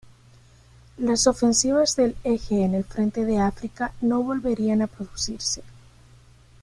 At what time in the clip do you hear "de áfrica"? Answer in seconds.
3.23-3.93